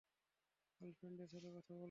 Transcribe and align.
আলফ্রেডের 0.81 1.29
সাথে 1.31 1.49
কথা 1.49 1.69
বলবো! 1.69 1.79